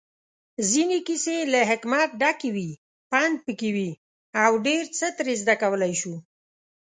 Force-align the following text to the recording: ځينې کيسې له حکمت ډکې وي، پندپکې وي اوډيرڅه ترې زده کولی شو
ځينې 0.71 0.99
کيسې 1.07 1.37
له 1.53 1.59
حکمت 1.69 2.09
ډکې 2.21 2.49
وي، 2.55 2.69
پندپکې 3.11 3.69
وي 3.75 3.91
اوډيرڅه 4.43 5.07
ترې 5.17 5.33
زده 5.41 5.55
کولی 5.61 5.93
شو 6.01 6.13